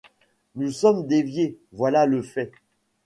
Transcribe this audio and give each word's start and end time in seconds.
Nous 0.55 0.71
sommes 0.71 1.05
déviés, 1.05 1.59
voilà 1.73 2.07
le 2.07 2.23
fait. 2.23 2.51